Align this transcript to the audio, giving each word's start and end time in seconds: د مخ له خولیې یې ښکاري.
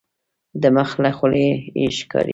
د 0.61 0.63
مخ 0.75 0.89
له 1.03 1.09
خولیې 1.17 1.51
یې 1.81 1.87
ښکاري. 1.97 2.29